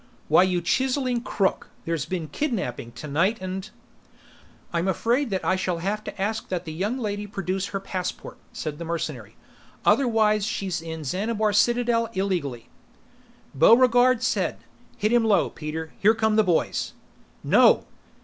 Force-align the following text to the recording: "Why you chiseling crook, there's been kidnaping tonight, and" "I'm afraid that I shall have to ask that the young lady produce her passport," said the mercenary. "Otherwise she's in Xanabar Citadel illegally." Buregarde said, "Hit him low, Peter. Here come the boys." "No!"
"Why 0.29 0.41
you 0.41 0.63
chiseling 0.63 1.21
crook, 1.21 1.69
there's 1.85 2.05
been 2.05 2.27
kidnaping 2.27 2.91
tonight, 2.93 3.37
and" 3.39 3.69
"I'm 4.73 4.87
afraid 4.87 5.29
that 5.29 5.45
I 5.45 5.55
shall 5.55 5.77
have 5.77 6.03
to 6.05 6.19
ask 6.19 6.49
that 6.49 6.65
the 6.65 6.73
young 6.73 6.97
lady 6.97 7.27
produce 7.27 7.67
her 7.67 7.79
passport," 7.79 8.39
said 8.51 8.79
the 8.79 8.83
mercenary. 8.83 9.35
"Otherwise 9.85 10.43
she's 10.47 10.81
in 10.81 11.03
Xanabar 11.03 11.53
Citadel 11.53 12.09
illegally." 12.15 12.67
Buregarde 13.53 14.23
said, 14.23 14.63
"Hit 14.97 15.13
him 15.13 15.23
low, 15.23 15.51
Peter. 15.51 15.93
Here 15.99 16.15
come 16.15 16.35
the 16.35 16.43
boys." 16.43 16.93
"No!" 17.43 17.85